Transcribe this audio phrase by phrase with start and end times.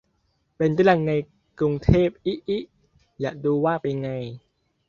[0.57, 1.13] เป็นเรื่องใน
[1.59, 2.57] กรุงเทพ อิอิ
[3.19, 4.09] อยากดูว่าเป็นไง